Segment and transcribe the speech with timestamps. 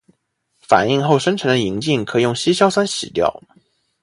[0.61, 3.39] 反应后生成的银镜可以用稀硝酸洗掉。